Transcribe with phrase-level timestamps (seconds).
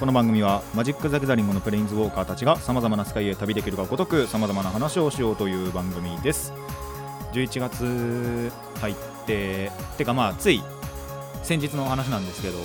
[0.00, 6.54] この番組はマジック・ザ・ギザリングのプレインズウォーカーたちがさまざまな世界へ旅できるがごとくさまざまな話をしようという番組です。
[7.34, 8.50] 11月
[8.80, 8.94] 入っ
[9.26, 10.62] ててかまあつい
[11.42, 12.56] 先日の話なんですけど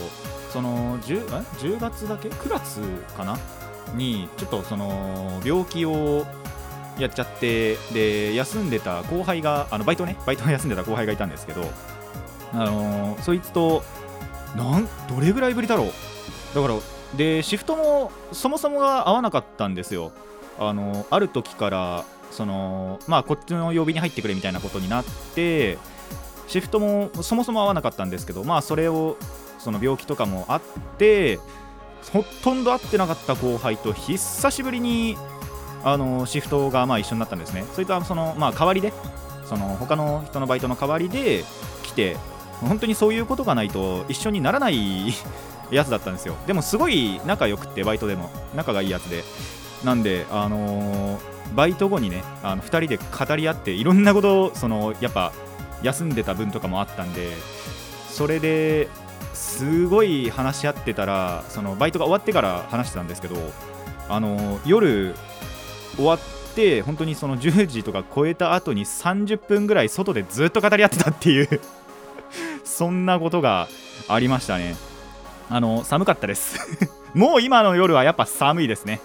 [0.49, 2.79] その 10, 10月だけ？9月
[3.17, 3.37] かな？
[3.95, 6.25] にちょっとその病気を
[6.97, 10.15] やっちゃってで休んでた後輩があのバイトね？
[10.25, 11.69] バイトが 休んでた後輩がいたんですけど
[12.53, 13.83] あのそいつと
[14.55, 15.87] なんどれぐらいぶりだろう？
[16.55, 20.11] だからでシフトもそもそもが合わなかったんですよ。
[20.59, 25.05] あのある時からそのまあこっちの曜日に入ってくれみたいなことになっ
[25.35, 25.77] て
[26.47, 29.17] シフトもそもそも合わなかったんですけどまあそれを
[29.59, 30.61] その病気とかもあっ
[30.97, 31.39] て
[32.13, 35.17] ほとんど会ってなかった後輩と久しぶりに
[35.83, 37.65] あのシフトがまあ一緒になったんですね。
[37.73, 38.93] それとそのまあ代わりで
[39.45, 41.43] その他の人のバイトの代わりで
[41.83, 42.17] 来て
[42.61, 45.13] 本当にそういうことがないと一緒にならない
[45.71, 46.35] やつだったんですよ。
[46.47, 48.29] でもすごい仲良くってバイトでも。
[48.55, 49.23] 仲がいいやつで。
[49.83, 55.31] なんであのーバイト後にねあの2人で語り合っていろんなことをそのやっぱ
[55.83, 57.33] 休んでた分とかもあったんで
[58.09, 58.89] それで
[59.33, 63.35] すごい話し合ってたらそのバイトが終わってから話してたんですけど
[64.09, 65.13] あの夜
[65.95, 66.19] 終わっ
[66.55, 71.61] て本当にその10時とか超えた後に30分ぐらい外でずっと語り合ってたっていう
[72.63, 73.67] そんなことが
[74.07, 74.75] ありましたね。
[75.49, 76.59] あの寒かったです。
[77.13, 78.99] もう今の夜はやっぱ寒いですね。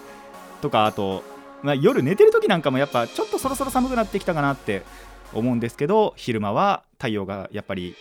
[0.60, 1.22] とかあと、
[1.62, 4.82] まあ、夜寝てる時なんかもやっぱちょっとそろそろ寒くなってきたかなって
[5.32, 7.94] 思うんですけど昼間は太陽がやっぱり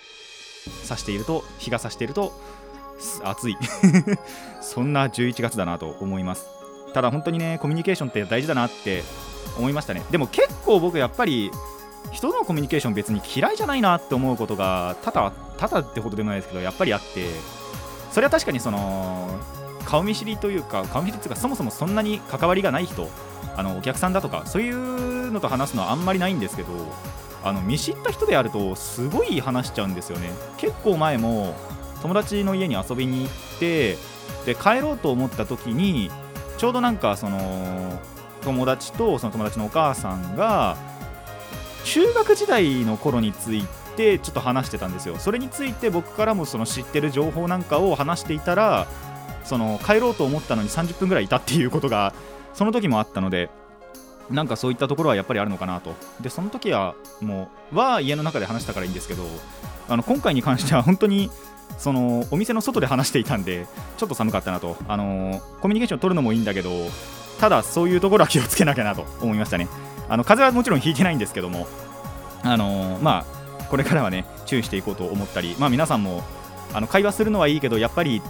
[0.83, 2.33] 差していると日が差していると
[3.23, 3.57] 暑い。
[4.61, 6.45] そんな11月だなと思います。
[6.93, 9.03] ただ本当にねコミュニケーションって大事だなって
[9.57, 10.03] 思いましたね。
[10.11, 11.51] でも結構僕やっぱり
[12.11, 17.27] 人のコミュニケーション別に嫌いじゃないなって思うことが多々多々ってほどでもないですけどやっぱりあって
[18.11, 19.29] それは確かにその
[19.85, 23.09] 顔見知りというか顔見知りっていうかそもそもそんなに関わりがない人
[23.55, 26.69] あのお客さんだとかそういうのと話すのはあんまりないんですけど
[27.43, 30.29] あの見知った人であるとすごい話しちゃうんですよね。
[30.57, 31.55] 結構前も
[32.01, 33.97] 友達の家に遊びに行って
[34.45, 36.11] で帰ろうと思った時に
[36.57, 37.99] ちょうどなんかその
[38.41, 40.77] 友達とその友達のお母さんが
[41.85, 45.17] 中学時代の頃についててちょっと話してたんですよ。
[45.19, 48.87] それについて僕からもその知ってる情報なんかを話していたら
[49.43, 52.13] その帰ろうと思ったのに30分ぐらいいたっていうことが
[52.53, 53.49] その時もあったので
[54.29, 55.95] なんかそういったところはやっぱりあるのかなと。
[56.21, 59.23] でその時はもうは家の中で話したからいいんですけど
[59.89, 61.29] あの今回に関しては本当に
[61.77, 63.67] そのお店の外で話していたんで
[63.97, 64.77] ちょっと寒かったなと。
[64.87, 66.69] あのコミュニケーション取るのもいいんだけど
[67.41, 69.67] ただそういうところは気をつけなきゃなと思いましたね。
[70.07, 71.67] あの風はもちろんひいてないんですけども
[72.43, 73.38] あのまあ
[73.69, 76.23] これからはね注意していこうと思ったりまあ皆さんも
[76.73, 78.21] あの会話するのはいいけどやっぱり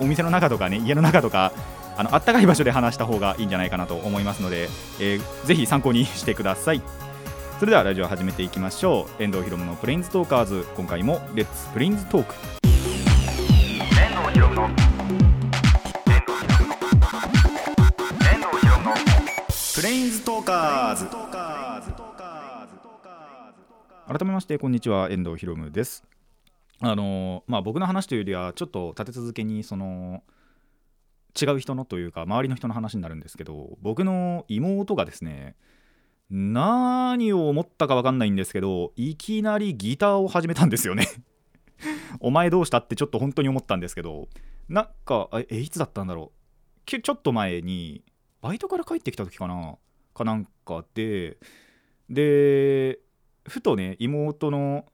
[0.00, 1.52] お店の中とかね家の中とか
[1.96, 4.68] あのあったかい場所で話した方がいいんじゃないかなと思いますので、
[5.00, 6.82] えーぜひ参考にしてください。
[7.60, 9.22] それではラジオ始めていきましょう。
[9.22, 10.66] 遠藤ひろむのプレインズトーカーズ。
[10.76, 12.34] 今回もレッツプレインズトーク
[12.64, 14.62] 遠藤ひろむの。
[14.64, 16.74] 遠藤ひろむの
[18.24, 18.92] 遠藤ひろむの。
[19.76, 21.06] プレインズトーカーズ
[24.06, 25.08] 改めましてこんにちは。
[25.10, 26.04] 遠藤ひろむです。
[26.80, 30.22] あのまあ僕の話というよりはちょっと立て続けにその
[31.40, 35.56] 違う人のというか周りの人の話になるんですけど僕の妹がですね
[36.28, 41.08] 何を思ったか分かんないんですけどいきなりギターを始めたんですよね。
[42.20, 44.28] お前どうしたってちょっと本当に思ったんですけど
[44.68, 46.30] なんかえいつだったんだろ
[46.86, 47.00] う。
[47.00, 48.04] ちょっと前に
[48.42, 49.78] バイトから帰ってきた時かな。
[50.12, 51.38] かなんかで
[52.10, 52.98] で
[53.46, 54.86] ふとね妹の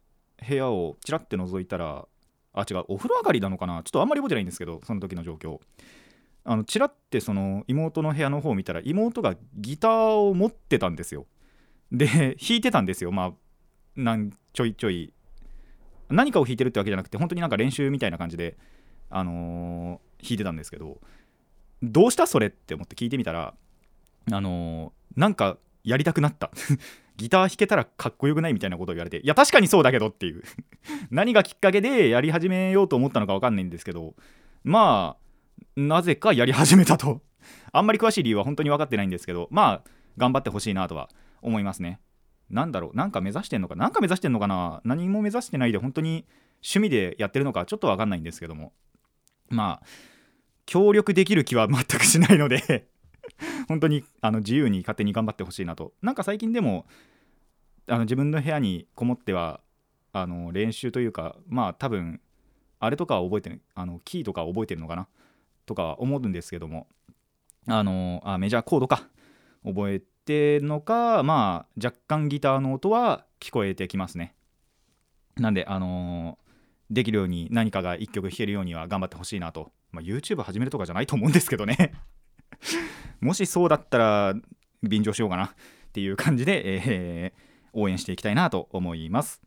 [0.46, 2.06] 部屋をちらって覗いたら
[2.52, 3.82] あ違うお風呂上がりなのかな？
[3.84, 5.60] ちょっとあんまり覚えてないんですけどその時の状況。
[6.42, 11.26] あのちらってその妹の部屋の方を見たら妹がギターを持ってたんですよ。
[11.92, 13.12] で弾いてたんですよ。
[13.12, 13.32] まあ
[13.94, 15.12] なんちょいちょい。
[16.08, 18.56] 何かを弾いてるってわけじゃなくて本当になんか練習みたいな感じで
[19.10, 20.98] あのー弾いてたんですけど
[21.82, 23.54] どうしたそれって思って聞いてみたら
[24.32, 26.50] あのーなんかやりたくなった。
[27.20, 30.42] ギター弾けたらかっこよくないみたいなことを言われていや確かにそうだけどっていう。
[31.10, 34.14] 何がきっかけでやり始めようと思ったのか分かんないんですけど
[34.64, 37.20] まあなぜかやり始めたと。
[37.72, 41.10] あんまり詳しい理由は本当に分かってないんですけどまあ頑張ってほしいなとは
[41.42, 42.00] 思いますね。
[42.48, 46.26] なんだろうなんか目指してんのかなんか目指してんのかな何も目指してないで本当に
[46.56, 48.72] 趣味でやってるのかちょっと分かんないんですけども。
[49.50, 49.86] まあ
[50.64, 52.88] 協力できる気は全くしないので
[53.68, 55.92] 本当にあの自由に勝手に頑張ってほしいなと。
[56.02, 56.86] なんか最近でも
[57.86, 59.60] あの自分の部屋にこもっては
[60.12, 62.20] あの練習というかまあ多分
[62.78, 65.08] あれとかは覚えてるあのキーとか覚えてるのかな？
[65.66, 66.86] とか思うんですけども
[67.66, 69.08] あのあメジャーコードか。
[69.62, 74.34] 覚えてるのかまあ若干ギターの音は聞こえてきますね。
[75.36, 76.38] なんであの
[76.90, 81.92] できるように何かが1曲弾けるようには頑張ってほしいなと、まあ、YouTube 始めるとかじゃないと思うんですけどね。
[83.20, 84.34] もしそうだったら
[84.82, 85.50] 便乗しようかなっ
[85.92, 89.40] ていう感じで、えー応援していきたいなと思います。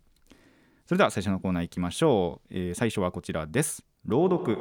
[0.86, 3.86] それでは最初のコーナー行きましょう、えー最初はこちらです。
[4.06, 4.58] 朗読。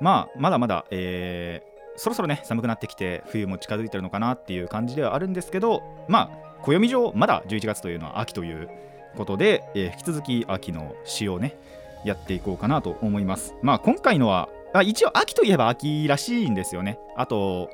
[0.00, 1.68] まあまだまだ、えー
[2.00, 8.68] そろそろね寒くなってきて冬も近づいてるのかなっていう感じではあるんですけどまあ暦上まだ11月というのは秋という
[9.16, 11.58] ことで、えー引き続き秋の詩をね
[12.04, 13.54] やっていこうかなと思います。
[13.62, 17.00] まあ今回のはあ一応秋といえば秋らしいんですよね。
[17.16, 17.68] あと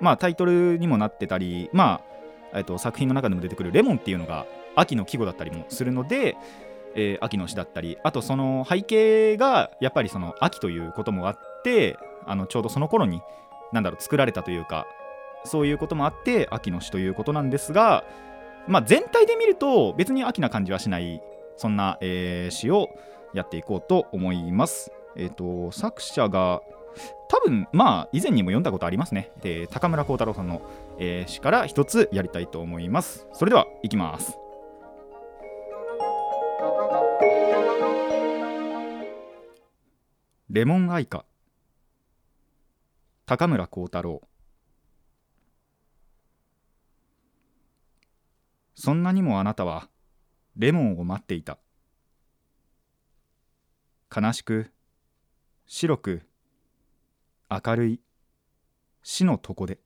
[0.00, 2.11] まあタイトルにもなってたりまあ
[2.54, 6.36] えっと作品の中でも出てくるレモンっていうのが秋の季語だったりもするので、
[6.94, 11.96] えー秋の詩だったりあとその背景がやっぱりその秋ということもあって
[12.26, 13.22] あのちょうどその頃に
[13.72, 14.86] なんだろう作られたというか
[15.44, 18.04] そういうこともあって秋の詩ということなんですが、
[18.68, 21.22] まあ、全体で見ると別に秋な感じはしない
[21.56, 22.88] そんな、えー詩を
[23.34, 24.92] やっていこうと思います。
[25.16, 26.60] えっ、と作者が
[27.28, 29.30] 多分まあ以前にも読んだことありますね。
[29.42, 30.62] で高村光太郎さんの、
[30.98, 33.26] えー詩から一つやりたいと思います。
[33.32, 34.38] それではいきます。
[40.50, 41.24] レモン愛花
[43.24, 44.20] 高村光太郎
[48.74, 49.88] そんなにもあなたは
[50.56, 51.56] レモンを待っていた
[54.14, 54.70] 悲しく
[55.66, 56.22] 白く
[57.52, 58.00] 明るい
[59.02, 59.78] 死の床で。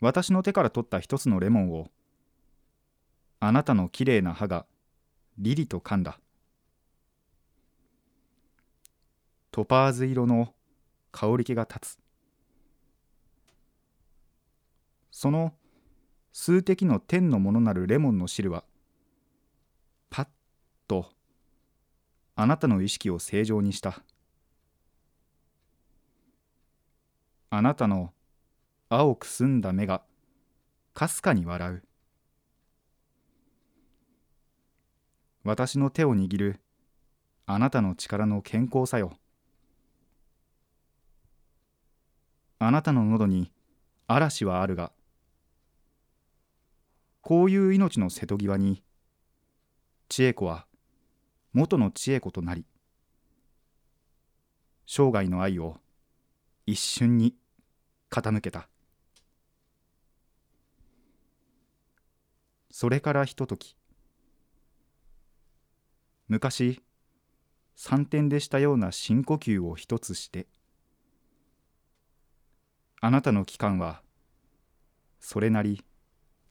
[0.00, 1.88] 私の手から取った一つのレモンを
[3.40, 4.66] あなたのきれいな歯が
[5.38, 6.20] リリと噛んだ。
[9.50, 10.52] トパーズ色の
[11.10, 11.98] 香り気が立つ。
[15.10, 15.54] その
[16.34, 18.64] 数滴の天のものなるレモンの汁は
[20.10, 20.28] パッ
[20.86, 21.15] と
[22.38, 24.02] あなたの意識を正常にした。
[27.48, 28.12] あなたの
[28.90, 30.02] 青く澄んだ目が
[30.92, 31.82] かすかに笑う。
[35.44, 36.60] 私の手を握る
[37.46, 39.14] あなたの力の健康さよ。
[42.58, 43.50] あなたの喉に
[44.08, 44.92] 嵐はあるが
[47.22, 48.82] こういう命の瀬戸際に
[50.08, 50.66] 千恵子は
[51.56, 52.66] 元の千恵子となり
[54.86, 55.78] 生涯の愛を
[56.66, 57.34] 一瞬に
[58.10, 58.68] 傾けた。
[62.70, 63.74] それからひととき
[66.28, 66.82] 昔
[67.74, 70.48] 三点でしたような深呼吸を一つして
[73.00, 74.02] あなたの期間は
[75.20, 75.82] それなり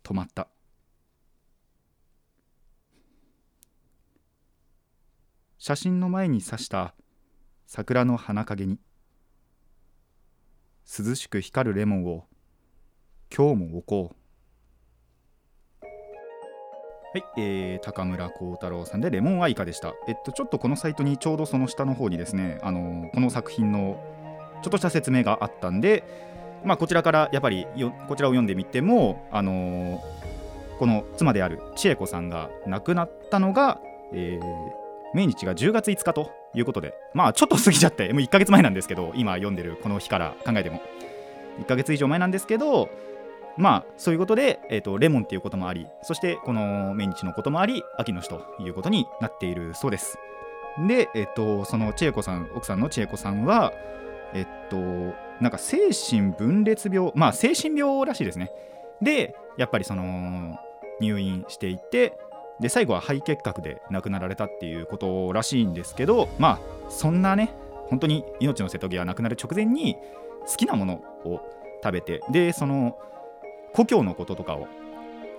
[0.04, 0.55] 止まった。
[5.68, 6.94] 写真の前に刺した
[7.66, 8.78] 桜の花陰に
[10.86, 12.26] 涼しく光るレモンを
[13.36, 14.16] 今日も置こ
[15.82, 15.90] うは
[17.18, 19.96] い、えー、高村光太郎さんでレモン愛花でした。
[20.08, 24.00] えっと、ちょっとこのサイトにちょうどその下の方にですね、あのこの作品の
[24.62, 26.04] ちょっとした説明があったんで、
[26.64, 27.66] まあ、こちらからやっぱり
[28.08, 30.04] こちらを読んでみても、あの
[30.78, 33.82] この妻である千恵子さんが亡くなったのが、
[34.14, 34.85] えー
[35.16, 40.82] 命日が10月5日ということで、まあちょっと過ぎちゃって、もう1ヶ月前なんですけど、今読んでるこの日から考えても、
[41.60, 42.90] 1ヶ月以上前なんですけど、
[43.58, 50.18] まあそういうことで、えー、とレモンっていうこともありそしてこの命日のこともあり秋の日ということになっているそうです。
[50.86, 53.72] で、えっとその千恵子さん奥さんの千恵子さんは
[54.34, 54.78] えっと
[55.42, 58.52] なんか精神分裂病まあ精神病らしいですね。
[59.02, 60.60] でやっぱりその
[61.00, 62.18] 入院していて
[62.60, 66.60] で最後は肺結核で亡くなられたっていうことらしいんですけどまあ
[66.90, 67.54] そんなね
[67.90, 69.96] 本当に命の瀬戸際亡くなる直前に
[70.48, 70.94] 好きなもの
[71.26, 71.42] を
[71.84, 72.98] 食べてでその
[73.74, 74.68] 故郷のこととかを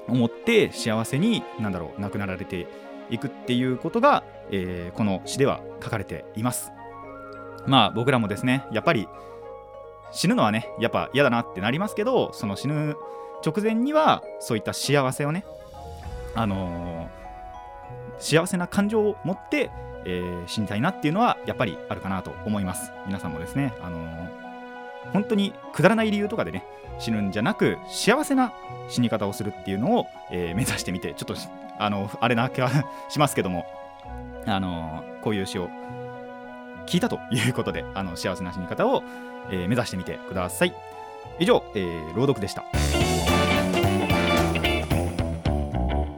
[0.08, 2.66] 思って幸せに何だろう亡くなられて
[3.10, 6.72] いくっていうことが、えーこの詩では書かれています。
[7.66, 9.08] まあ僕らもですねやっぱり
[10.12, 12.96] 死ぬのはねやっぱ嫌だなってなりますけどその死ぬ
[13.44, 15.44] 直前にはそういった幸せをね
[16.36, 17.26] あのー
[18.18, 19.70] 幸せな感情を持って、
[20.04, 22.92] えー死にたいなっていうのはやっぱりあるかなと思います。
[23.06, 24.46] 皆さんもですねあのー
[25.12, 26.64] 本当にくだらない理由とかでね
[26.98, 28.52] 死ぬんじゃなく幸せな
[28.88, 31.34] 死に方をするっていうのを、え目指してみてちょっと
[31.78, 32.70] あのあれな気は
[33.08, 33.66] しますけども
[34.46, 35.68] あのこういう詩を
[36.86, 39.02] 聞いたということであの幸せな死に方を、
[39.50, 40.74] え目指してみてください。
[41.38, 42.64] 以上、え朗読でした。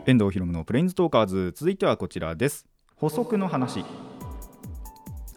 [0.09, 1.53] 遠藤ひろむのプレインズトーカーズ。
[1.55, 2.67] 続いてはこちらです。
[2.97, 3.85] 補足の話。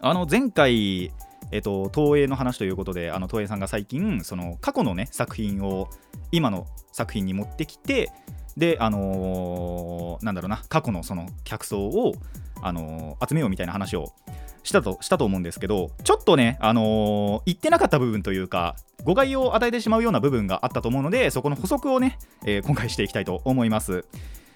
[0.00, 1.12] あの前回
[1.50, 5.90] えっと、東映の話ということであの東映さんが最近その過去のね作品を
[6.30, 8.10] 今の作品に持ってきて
[8.56, 12.14] であのーなんだろうな過去のその客層を、
[12.62, 14.14] あのー集めようみたいな話を
[14.62, 24.06] したとしたと思うんですけどちょっとね、あのー言ってなかった部分というか誤解を与えてしまうような部分があったと思うのでそこの補足をね、えー今回していきたいと思います。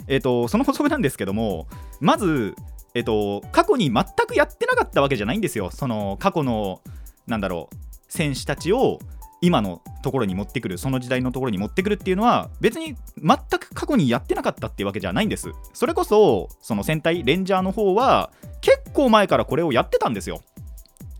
[0.08, 1.66] えっ、とその補足なんですけども
[2.00, 2.54] まず
[2.96, 5.70] えっと、過去に全くやってなかったわけじゃないんですよ。
[5.70, 6.80] その過去の、
[7.26, 7.76] なんだろう、
[8.08, 9.00] 選手たちを
[9.42, 15.52] 今のところに持ってくる、その時代のところに持ってくるっていうのは、別に全く過去にやってなかったっていうわけじゃないんです。
[15.74, 18.30] それこそ、その戦隊、レンジャーの方は、
[18.62, 20.40] 結構前からこれをやってたんですよ。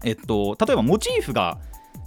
[0.02, 1.58] えっと、例えばモチーフが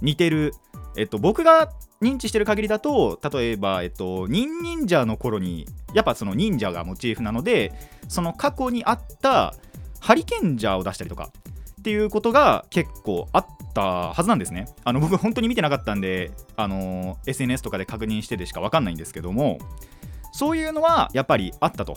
[0.02, 0.52] 似てる、
[0.96, 1.70] えっと、僕が
[2.00, 7.72] 認知してる限りだと例えば、えっと、忍忍者の頃にやっぱその忍者がモチーフなので
[8.08, 9.54] その過去にあった
[10.00, 11.30] ハリケンジャーを出したりとか
[11.80, 14.66] っていうことが結構あったはずなんですね。
[14.84, 19.58] あの僕本当に見てなかったんで、あの SNS とかで確認してでしか分かんないんですけども
[20.32, 21.96] そういうのはやっぱりあったと。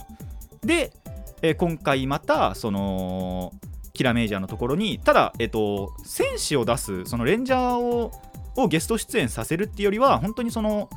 [0.62, 0.94] で、
[1.42, 3.52] え今回またその
[3.94, 8.12] キラメージャーのところにただ、えっと、戦士を出すそのレンジャーを
[8.56, 10.90] をゲスト出演させるっていうよりは本当にその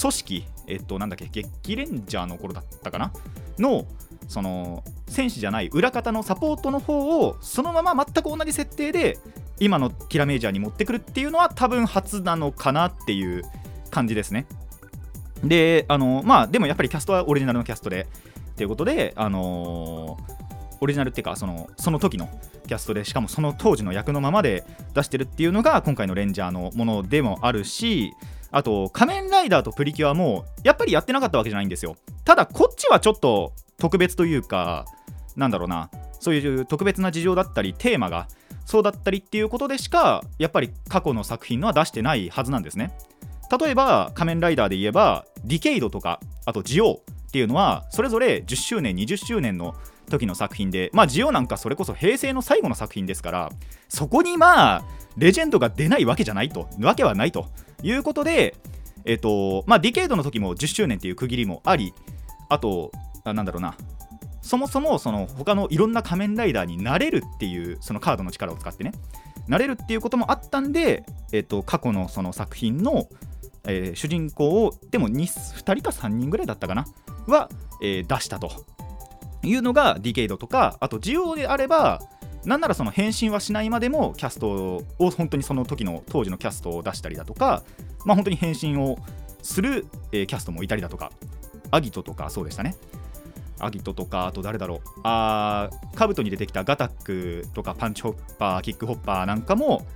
[0.00, 3.12] 組織えっとなんだっけ激レンジャーの頃だったかな？
[3.58, 3.84] の
[4.28, 9.18] その戦士じゃない裏方のサポートの方をそのまま全く同じ設定で
[9.60, 13.44] 今のキラメージャーに持ってくるっていうのは多分初なのかなっていう
[13.90, 14.46] 感じですね。
[15.44, 18.06] であのまあでもやっぱりキャストはオリジナルのキャストで
[18.52, 20.18] っていうことであの
[20.82, 22.28] オリジナルっていうかそのその時の
[22.66, 28.12] キャストでしかもその当時の役のままで出してるっていうのが今回のレンジャーのものでもあるし
[28.50, 31.96] あと仮面ライダーとプリキュアもやっぱりやってなかったわけじゃないんですよ。
[32.24, 34.84] ただこっちはちょっと特別というか
[35.36, 38.26] なんだろうなそういう特別な事情だったりテーマが
[38.64, 42.92] そうだったりっていうことでしかやっぱり過去の作品のは出してないはずなんですね。
[43.60, 49.74] 例えば仮面ライダーで言えばディケイドとかあとジオウっていうのはそれぞれ10周年20周年の
[50.08, 53.50] 時の作品でまあジオなんかそれこそ平成の最後の作品ですから
[53.88, 54.84] そこにまあ
[55.16, 57.46] レジェンドが出ないわけじゃないとわけはないと
[57.82, 58.56] いうことで
[59.04, 61.94] えっとまあディケイドの時も10周年っていう区切りもあり
[62.48, 62.92] あと
[63.24, 63.76] あなんだろうな
[64.42, 68.92] そもそもその他のいろんな仮面ライダーになれるっていうそのカードの力を使ってね
[69.48, 73.08] なれるっていうこともあったんで、えっと、過去のその作品の、
[73.64, 76.86] えー主人公をでも 2, 2人か3人ぐらいだったかな
[77.26, 77.48] は、
[77.80, 78.50] えー出したと。
[79.42, 82.00] いうのがディケイドとかあとジオであれば
[82.44, 87.62] なんならその変身はしないまでもキャストを本当にその時の当時のキャストを出したりだとか
[88.04, 88.98] まあ本当に変身を
[89.42, 91.12] する、えーキャストもいたりだとか
[91.70, 92.76] アギトとかそうでしたね。
[93.58, 94.80] アギトとかあと誰だろう。
[95.04, 99.86] あーカブトに出てきたガタックとかパンチホッパーキックホッパーなんかも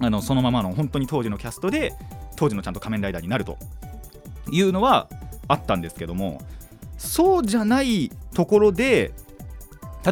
[0.00, 1.92] あのそのままの本当に当時のキャストで
[2.36, 3.58] 当時のちゃんと仮面ライダーになると
[4.50, 5.08] いうのは
[5.48, 6.40] あったんですけども
[6.96, 9.12] そうじゃないところで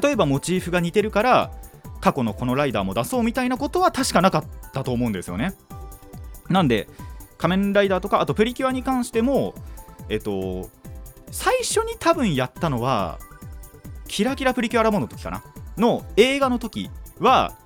[0.01, 1.53] 例えばモチーフが似てるから
[2.01, 5.55] 過去のこのライダーも出そうみたいなことは確かなかったと思うんですよね。
[6.49, 6.89] なんで
[7.39, 9.55] 仮面ライダーとかあとプリキュアに関しても
[10.09, 10.69] えっと
[11.31, 13.19] 最初に多分やったのは
[14.09, 15.43] キラキラプリキュアラモンの時かな？
[15.79, 17.57] の映画の時は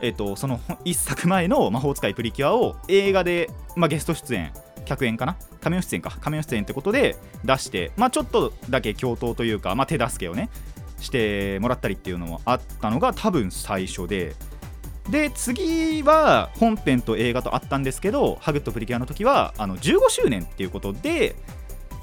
[0.00, 4.52] えっとその1作前の魔法使いプリキュアを映画で、まあ、ゲスト出演
[4.84, 5.36] 客演かな？
[5.64, 6.10] 仮面出演か。
[6.20, 10.50] 仮面出演ってことで出してまあちょっとだけ共闘というか、まあ、手助けをね
[11.00, 14.36] してもらったりっていうのもあったのが多分最初で。
[15.08, 21.36] で次は本編と映画とあったんですけどハグッとプリキュアの時はあの15周年っていうことで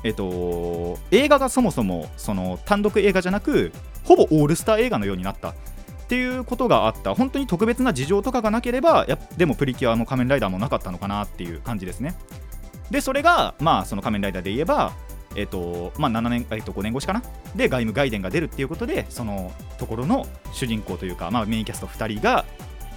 [0.03, 3.71] えっと映画がそもそもその単独映画じゃなく
[4.03, 5.49] ほぼオールスター映画のようになった。
[5.49, 5.53] っ
[6.11, 7.15] ていうことがあった。
[7.15, 12.15] 本当に特別な事情とかがなければやでもプリキュアも仮面ライダーもなかったのかなっていう感じですね。
[12.91, 14.93] でそれがまあその仮面ライダーで言えば
[15.35, 17.23] えっとまあ、7年、えっと、5年越しかな？
[17.55, 22.45] で外務外伝が出るっていうことでそのところの主人公というか、まあ、メインキャスト2人が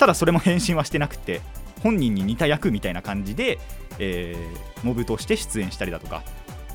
[0.00, 1.40] ただそれも変身はしてなくて
[1.80, 3.58] 本人に似た役みたいな感じで、
[3.98, 6.22] えーモブとして出演したりだとか。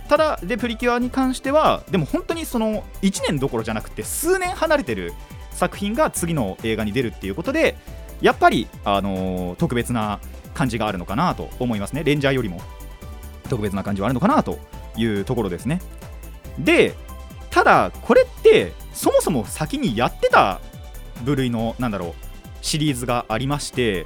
[0.08, 5.14] ただでプリキュアに関してはでも本当にその1年どころじゃなくて数年離れてる
[5.52, 7.78] 作品が次の映画に出るっていうことで
[8.20, 10.20] やっぱり、あのー特別な
[10.56, 12.04] 感じがあるのかなと思いますね。
[12.04, 12.62] レンジャーよりも。
[13.50, 14.60] 特別な感じはあるのかなと
[14.96, 15.82] いうところですね。
[16.58, 16.96] で
[17.50, 20.60] ただこれってそもそも先にやってた
[21.24, 22.14] 部類のなんだろう
[22.62, 24.06] シリーズがありまして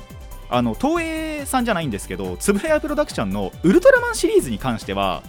[0.49, 5.23] あの東映さんじゃないんですけどつぶやプロダクションのウルトラマンシリーズに関しては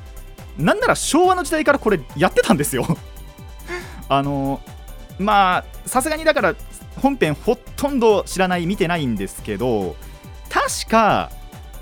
[0.59, 2.87] なんなら昭和の時代からこれやってたんですよ。
[4.09, 4.61] あの
[5.19, 6.55] まあさすがにだから
[7.01, 9.97] 本編ほとんど知らない見てないんですけど
[10.51, 11.31] 確か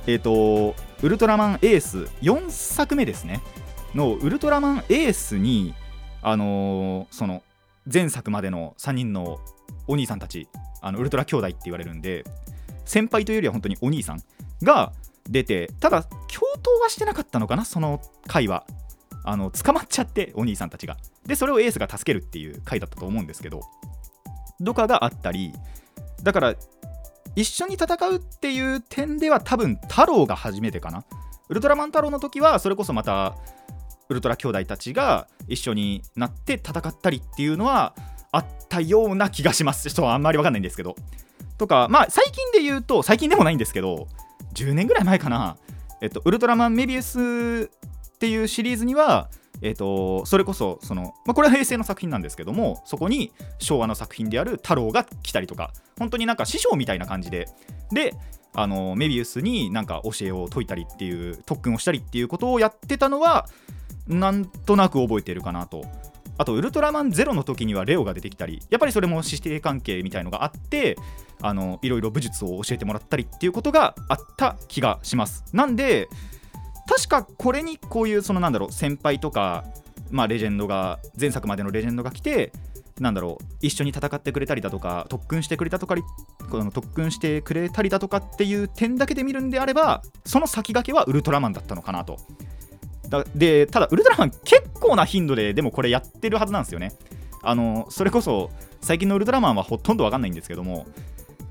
[0.06, 3.40] えっ、とウルトラマンエース4作目ですね。
[3.94, 5.74] のウルトラマンエースに
[6.22, 7.42] あのーその
[7.92, 9.40] 前作までの3人の
[9.88, 10.48] お兄さんたち
[10.80, 12.24] あのウルトラ兄弟って言われるんで
[12.84, 14.22] 先輩というよりは本当にお兄さん
[14.62, 14.92] が
[15.28, 16.14] 出てただ共
[16.62, 18.64] 闘はしてなかったのかなその回は。
[19.24, 20.96] あの捕まっちゃってお兄さんたちが。
[21.26, 23.60] でそれをエースが助けるっていう回だったと思うんですけど
[24.64, 25.52] とかがあったり
[26.22, 26.54] だから
[27.34, 31.04] 一緒に戦うっていう点では多分太郎が初めてかな。
[31.48, 33.36] ウルトラマン太郎の時はそれこそまた
[34.08, 37.94] ウルトラ兄弟たちが一緒になって戦ったりっていうのは
[38.30, 39.88] あったような気がします。
[39.88, 40.96] ちょっとあんまりわかんないんですけど。
[41.58, 44.08] とかまあ最近で言うと最近でもないんですけど
[44.54, 45.56] 10年ぐらい前かな。
[46.00, 47.70] えっとウルトラマンメビウス
[48.14, 49.28] っていうシリーズには
[49.62, 57.48] えっとそれこそその、まあ、これは平成の作品なんですけどもそこに昭和の作品である太郎が来たりとか本当になんか師匠みたいな感じで
[57.92, 58.14] で
[58.54, 63.48] あのメビウスになんか教えを解いたりっていう特訓をしたりっていうことをやってたのは
[64.08, 65.84] なんとなく覚えてるかなと。
[66.38, 70.96] あとウルトラマンゼロの時にはレオが出てきたりやっぱりそれも師弟関係みたいのがあって
[71.42, 75.44] あのいろいろ武術を教えてもらったりっていうことがあった気がします。
[75.52, 76.08] なんで
[76.86, 79.64] 確かこれにこういうそのなんだろう先輩とか
[80.10, 82.52] まあレジェンドが前作までのレジェンドが来て
[83.00, 85.94] なんだろう一緒に戦ってくれたりだとか特訓してくれたとか
[86.50, 92.18] この特訓してくれたりだとかっていう点だけで見るんであればその先駆けはウルトラマンだったのかなと。
[93.08, 96.92] だでただウルトラマン結構な頻度ででもこれやってるはずなんですよね。
[97.42, 100.86] あのそれこそ最近のウルトラマンはほとんどわかんないんですけども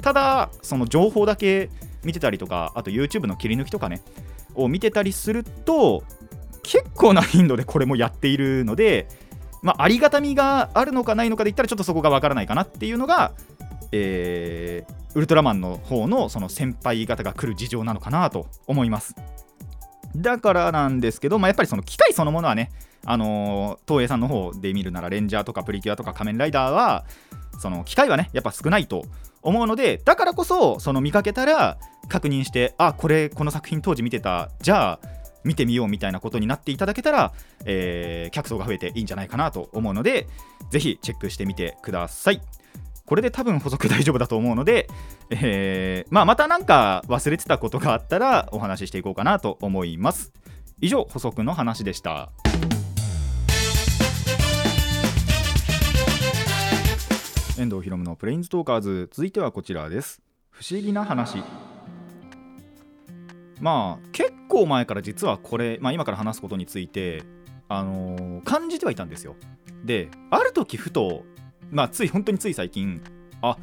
[0.01, 1.69] ただその情報だけ
[2.03, 4.01] 見てたりとかあと YouTube の切り抜きとかね
[4.55, 6.03] を見てたりすると
[6.63, 9.07] 結構な頻度でこれもやっているので
[9.61, 13.33] まあ、ありがたみがあるのかないのかで言ったらちょっとそこがわからないかなっていうのが、
[13.91, 19.15] えーウルトラマンの方のその先輩方が来る事情なのかなと思います。
[20.15, 22.71] だからなんですけど、まあ、やっぱりその機械そのものはね、
[23.05, 27.05] あのー東映さんの方で見るならレンジャーとかプリキュアとか仮面ライダーは
[27.59, 29.05] その機械はねやっぱ少ないと
[29.41, 37.33] 思うのでだからこそその見かけたら確認してあこれこの作品当時見てたじゃあ見てみようみたいなことになっていただけたら、
[37.65, 40.27] えー客層が増えていいんじゃないかなと思うので
[40.69, 42.41] ぜひチェックしてみてください。
[43.05, 44.87] これで多分補足大丈夫だと思うので、
[45.31, 50.31] えーまあ、また何か忘れてたことがあったらお話ししていこうかなと思います。
[50.79, 52.31] 以上補足の話でした。
[57.61, 59.07] 遠藤ひろむのプレインズトーカーズ。
[59.11, 60.19] 続いてはこちらです。
[60.49, 61.43] 不思議な話。
[63.59, 67.21] まあ結構前から実はこれ、まあ、今から話すことについて、
[67.69, 69.35] あのー感じてはいたんですよ。
[69.85, 71.23] である時ふと、
[71.69, 72.99] まあ、つい本当につい最近
[73.43, 73.57] あ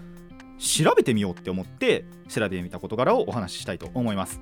[0.59, 4.41] 調べてみようって思って調べてみた事柄をお話ししたいと思います。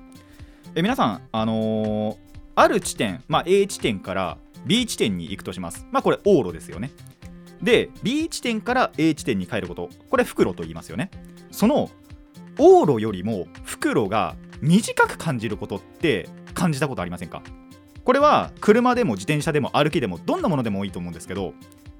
[0.75, 2.17] え皆さんあのー
[2.53, 5.87] ある地点、まあ、A 地点から B 地点に行くとします。
[5.91, 6.91] まあこれ往路ですよね。
[7.61, 9.89] で B 地点から A 地点に帰ること。
[10.09, 11.09] これ復路と言いますよね。
[11.51, 11.89] その
[12.57, 17.43] 往路よりも復路が短く感じることって感じたことありませんか？
[18.03, 21.53] これは車でも自転車でも歩きでもどんなものでもいいと思うんですけど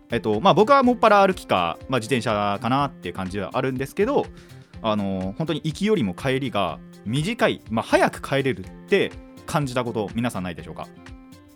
[0.10, 4.26] えっとまあ僕はもっぱら歩きか、まあ、自転車かなっていう感じはあるんですけど
[4.82, 9.12] あの本当に行きよりも帰りが短い、まあ、早く帰れるって
[9.46, 10.88] 感じたこと皆さんないでしょうか？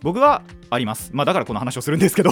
[0.02, 1.10] 僕はあります。
[1.12, 2.30] まあだからこの話をするんですけど。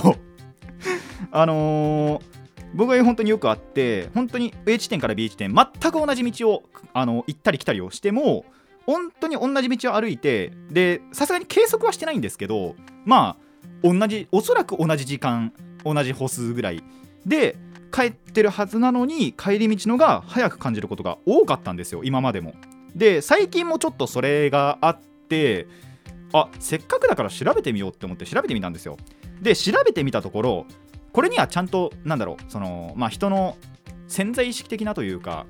[1.33, 2.41] あのー
[2.75, 6.63] 僕は本当によくあって本当に A 地点から B 地点全く同じ道を
[6.93, 8.45] あの行ったり来たりをしても
[8.87, 15.53] 本当に同じ道を歩いてでさすがに計測はしてないんですけどまあ同じおそらく同じ時間
[15.85, 16.83] 同じ歩数ぐらい
[17.27, 17.57] で
[17.93, 22.55] 帰ってるはずなのに帰り道のが早く感じることが多かったんですよ今までも。
[22.95, 25.67] で最近もちょっとそれがあって
[26.33, 28.97] あせっかくだから調べてみようって思って調べてみたんですよ。
[29.41, 30.67] で調べてみたところ
[31.13, 33.57] これにはちゃんとなんだろうそのまあ人の
[34.09, 35.47] 潜在意識的なというか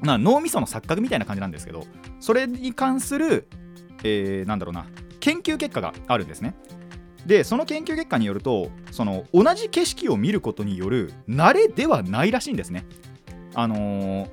[0.00, 1.84] まあ、脳みその錯覚みたいな感じなんですけど
[2.20, 3.46] それに関する、
[4.02, 4.86] えーなんだろうな
[5.20, 6.54] 研究結果があるんですね。
[7.26, 12.86] でその研究結果によるとその同じ景色を見ることによる慣れではないらしいんですね。
[13.54, 14.30] あのー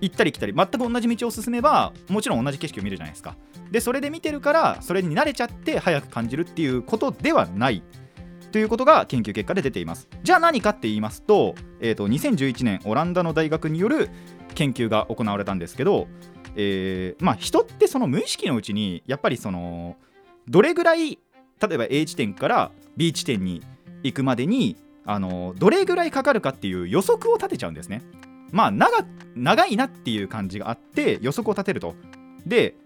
[0.00, 3.36] 行ったり来たり全く同じ道を進めばもちろん同じ景色を見るじゃないですか。
[3.70, 7.82] でそれで見てるからそれに慣れちゃって早く感じるっていうことではない。
[8.54, 14.10] ということが研究結果で出ていますじゃあ何かって言いますと,、えー、と2011年オランダの大学による
[14.54, 16.06] 研究が行われたんですけど、
[16.54, 19.96] えーまあ、人ってその無意識のうちにやっぱりその
[20.48, 21.18] どれぐらい例
[21.72, 23.60] えば A 地点から B 地点に
[24.04, 28.02] 行くまでにあのどれぐらいかかるかっていう予測を立てちゃうんですね。
[28.52, 31.96] まあ長長いなっていう感じがあって予測を立てると。
[32.46, 32.76] で、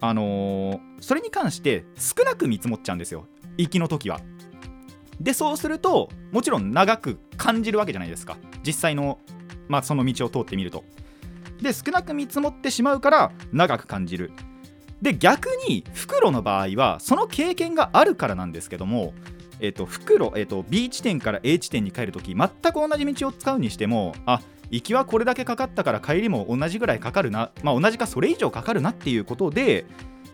[0.00, 3.26] あのーそれに関して少なく見積もっちゃうんですよ
[3.56, 4.20] 行きの時は。
[5.20, 9.18] でそうするともちろん長く感じるわけじゃないですか実際の、
[9.68, 10.84] まあ、その道を通ってみると。
[11.60, 14.30] で少なく見積もってしまうから長く感じる。
[15.02, 19.12] で逆に袋の場合はその経験があるからなんですけども、
[19.60, 29.86] えっと袋、えっと B 地点から A 地点に帰るとき全く同じ道を使うにしてもあ行きはこれだけかかったから帰りも同じぐらいかかるな、まあ、同じかそれ以上かかるなっていうことで、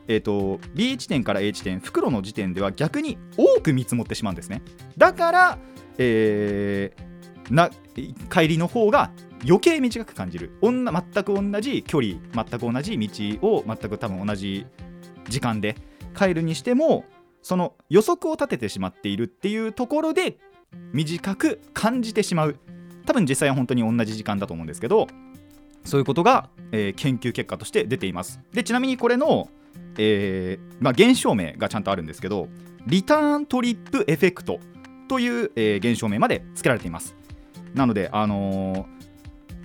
[0.08, 4.62] えっと B 地点から A 地点袋の時点では逆に多く見積もってしまうんですね。
[4.96, 5.58] だから、
[5.98, 7.14] えー
[7.50, 7.68] な
[8.30, 9.10] 帰りの方が
[9.44, 10.56] 余計短く感じる。
[10.62, 14.64] おんな全く同じ距離全く同じ道を全く多分同じ
[15.28, 15.76] 時間で
[16.16, 17.04] 帰るにしても
[17.42, 20.38] その予測を立ててしまっているっていうところで
[20.92, 22.56] 短く感じてしまう。
[23.04, 25.06] 多分実際は本当に同じ時間だと思うんですけど
[25.84, 28.40] そういうことが、えー研究結果として出ています。
[28.54, 29.50] でちなみにこれの、
[29.98, 32.48] えーまあ、現象名がちゃんとあるんですけど
[32.87, 34.58] リターントリップエフェクト
[35.08, 37.14] という、えー現象名まで付けられています。
[37.74, 38.94] なのであのー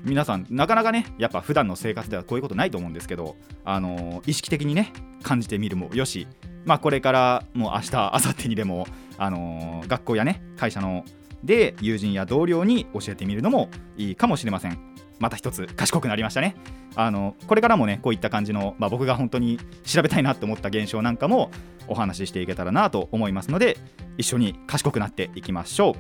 [0.06, 4.94] 皆さんなかなかねやっぱ普段の生活ではこういうことないと思うんですけど、あのー意識的にね
[5.24, 6.28] 感じてみるもよし
[6.64, 11.04] まあこれからもう明日明後日にでも、あのー学校やね会社の
[11.44, 14.89] で友人や同僚に教えてみるのもいいかもしれません。
[15.20, 16.56] また一つ賢くなりましたね。
[16.96, 21.52] あのこれからもねこういった感じの、まあ、僕が本当に調べたいなと思った現象なんかも
[21.88, 23.78] お話ししていけたらなと思いますので
[24.18, 25.94] 一緒に賢くなっていきましょう。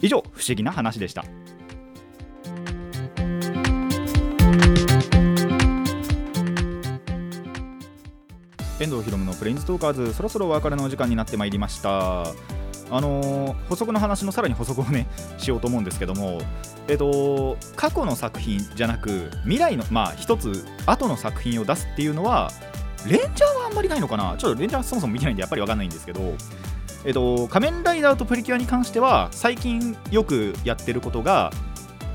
[0.00, 1.24] 以上不思議な話でした。
[8.80, 12.24] 遠藤ひろむのプレインズトーカーズそろそろお別れのお時間になってまいりました。
[12.92, 15.06] あのー補足の話のさらに補足をね
[15.38, 16.40] しようと思うんですけども
[16.88, 22.50] えっと過去の作品じゃなく未来のまあ一つ後の作品を出すっていうのは
[23.06, 24.36] レンジャーはあんまりないのかな？
[24.36, 26.34] ちょっとレンジャーそもそも見てないんでやっぱりわかんないんですけど
[27.04, 31.50] えっと仮面ライダーとプリキュアに関しては最近よくやってることが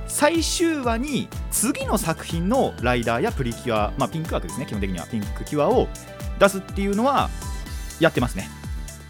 [0.07, 5.07] 最終話に次の作品のライダーやプリキュア、まあ、ピンク枠ですね基本的には。
[5.07, 5.87] ピンクキュアを
[6.39, 7.29] 出すっていうのは
[7.99, 8.47] やってますね。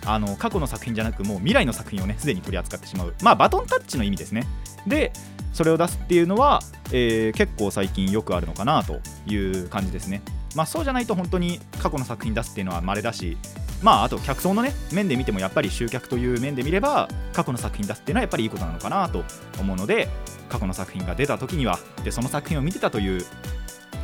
[0.08, 3.14] あの過去の作品じゃなくもう未来の作品をねすでに取り扱ってしまう。
[3.22, 4.48] まあバトンタッチの意味ですね。
[4.88, 5.12] で
[5.54, 10.22] それを出すっていうのは、えー結構最近よくあるのかなという感じですね。
[10.56, 13.38] まあそうじゃないと本当に過去の作品出すっていうのは稀だし
[13.84, 19.24] まああと客層のね面で見てもやっぱり集客という面で見れば過去の作品出すっていうのはやっぱりいいことなのかなと
[19.60, 20.08] 思うので
[20.50, 23.26] 過去の作品が出た時にはでその作品を見てたという、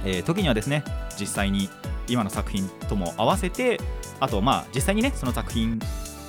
[0.05, 0.83] えー時にはですね
[1.19, 1.69] 実際に
[2.07, 3.79] 今の作品とも合わせて
[4.23, 5.79] あとまあ実際にねその作品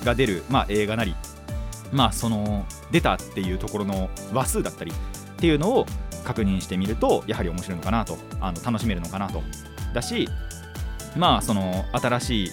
[0.03, 1.15] が出る、まあ、映画なり
[1.91, 4.95] まあその出たっていうところの話数だったりっ
[5.37, 5.85] ていうのを
[6.23, 9.41] 確認してみるとやはり面白いのかなとあの楽しめるのかなと。
[9.93, 10.27] だし
[11.15, 12.51] まあその新しい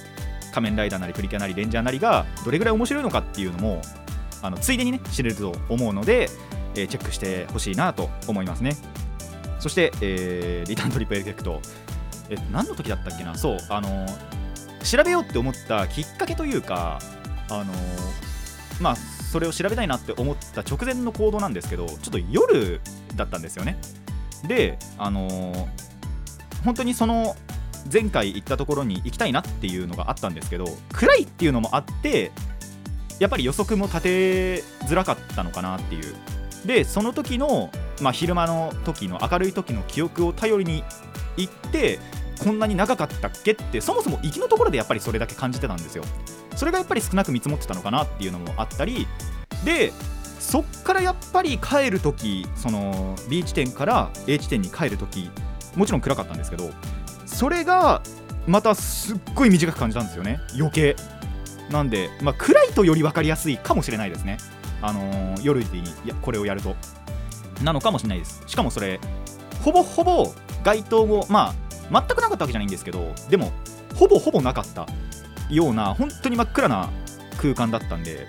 [0.53, 3.83] 仮面ライダーなりプリキュアなりレンジャーなりがどれぐらい面白いのかっていうのも
[4.43, 6.29] あのついでにね知れると思うので、
[6.77, 8.77] えーチェックしてほしいなと思いますね。
[9.59, 11.61] そして、えーリターントリップエフェクト。
[12.29, 13.35] え何の時だったっけな？
[13.37, 14.07] そうあの
[14.83, 16.99] 調べようって思ったきっかけというか
[17.49, 17.73] あの
[18.81, 22.81] まあそれを調べたいなって思った直前の行動なんですけどちょっと夜
[23.17, 23.79] だったんですよね。
[24.45, 25.69] であの
[26.65, 27.37] 本当にその
[27.93, 32.31] 前回行ったところに行きたいなっていうのがあったんですけど暗いっていうのもあって
[33.19, 36.15] やっぱり予測も立てづらかったのかなっていう。
[36.67, 40.85] でその時の、まあ、昼間の時の明るい時の記憶を頼りに
[41.37, 41.99] 行って
[42.43, 43.53] こんなに長かったっけ？
[43.53, 46.05] ってそもそも行きのところでやっぱりそれだけ感じてたんですよ。
[46.57, 49.07] それがやっぱり少なく見積もってたのかなっていうのもあったり
[49.65, 49.93] で
[50.39, 55.31] そっからやっぱり帰る時その B 地点から A 地点に帰る時
[55.77, 56.71] もちろん暗かったんですけど
[57.27, 58.03] それが
[58.47, 60.41] またすっごい短く感じたんですよね。
[60.59, 60.97] 余計。
[61.71, 64.37] なんで、まあ、暗いとより分かりやすいかもしれないですね。
[64.83, 66.75] あのー夜にいやこれをやると。
[67.63, 68.43] なのかもしれないです。
[68.47, 69.01] しかもそれ
[69.65, 71.55] ほぼほぼ街灯もまあ
[71.93, 73.53] 全くなかったわけじゃないんですけどでも
[73.95, 74.87] ほぼほぼなかった
[75.51, 76.89] ような本当に真っ暗な
[77.39, 78.27] 空間だったんで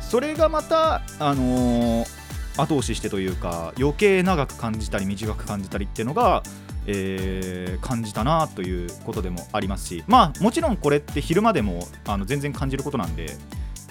[0.00, 2.20] それがまたあのー
[2.58, 6.42] 後押ししてというか余計長く感じたり短く感じたりっていうのが、
[6.86, 13.36] えー感じたなということでもありますしまあもちろんこれって昼間でもあの全然感じることなんで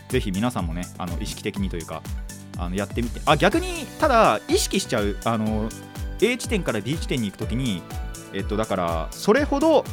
[0.09, 2.03] ぜひ皆さんもねあの意識的にというか
[2.57, 5.69] あのやってみてあ逆にただ意識しちゃうあの
[6.21, 7.81] A 地点から D 地点に行くときに
[8.33, 9.83] えっとだからそれほど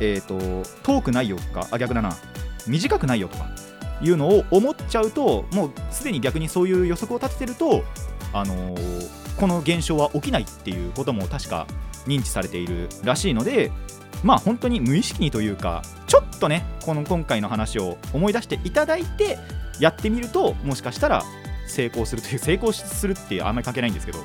[0.00, 0.38] えっと
[0.82, 2.16] 遠くないよとかあ逆だな。
[2.66, 3.46] 短くないよとか
[4.02, 7.84] いうのを思っちゃうともうすでに逆にそういう予測を立ててると
[8.32, 11.66] あのーこの現象は起きないっていうことも確か
[12.06, 13.70] 認知されているらしいので
[14.24, 19.38] まあ本当に無意識にというかちょっとねこの今回の話を思い出していただいて
[19.78, 21.22] やってみるともしかしたら
[21.68, 24.20] 成功するという成功するってあんまり関係ないんですけど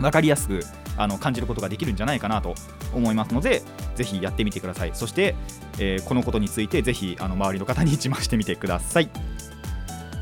[0.00, 0.60] 分かりやすく
[0.98, 2.54] あの感じることができるんじゃないかなと
[2.94, 3.62] 思いますので
[3.94, 4.90] ぜひやってみてください。
[4.94, 5.34] そして、
[5.78, 9.08] えーこのことについてぜひあの周りの方に自慢してみてください。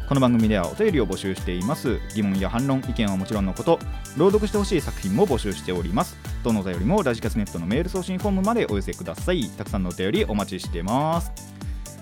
[0.09, 1.99] この番組ではお便りを募集しています。
[2.15, 3.81] 疑問や反論意見はもちろんのこと
[4.17, 6.17] 朗読してほしい作品も募集しております。
[6.45, 9.49] どのお便りもラジカスネットのメール送信フォームまでお寄せください。
[9.51, 11.33] たくさんのお便りお待ちしてます。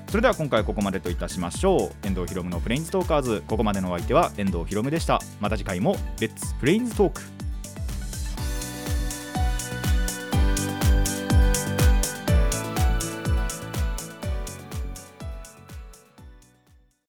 [0.08, 2.06] それでは今回はここまでといたしましょう。
[2.06, 3.42] 遠藤ひろむのプレインズトーカーズ。
[3.48, 5.18] ここまでのお相手は遠藤ひろむでした。
[5.40, 7.22] また次回もレッツプレインズトーク